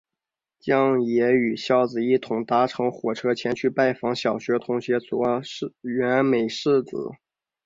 [0.59, 5.23] 将也与硝子一同搭乘火车前去拜访小学同学佐
[5.83, 7.11] 原美世子。